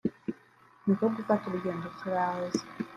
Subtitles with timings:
[0.83, 2.63] niko gufata urugendo turaza